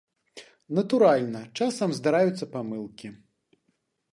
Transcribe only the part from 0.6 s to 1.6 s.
Натуральна,